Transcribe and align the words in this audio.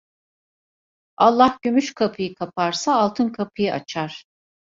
Allah 1.17 1.59
gümüş 1.61 1.93
kapıyı 1.93 2.35
kaparsa 2.35 2.95
altın 2.95 3.29
kapıyı 3.31 3.73
açar. 3.73 4.23